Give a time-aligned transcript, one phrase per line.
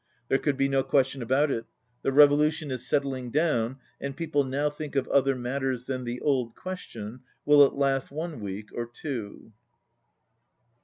[0.29, 1.65] There could be no question about it.
[2.01, 6.55] The revolution is settling down, and people now think of other matters than the old
[6.55, 9.51] question, will it last one week or two?